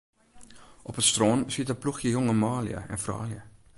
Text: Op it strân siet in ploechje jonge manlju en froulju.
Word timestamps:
Op 0.89 0.95
it 1.01 1.07
strân 1.09 1.39
siet 1.53 1.71
in 1.73 1.81
ploechje 1.81 2.09
jonge 2.15 2.35
manlju 2.43 2.79
en 2.93 3.01
froulju. 3.05 3.39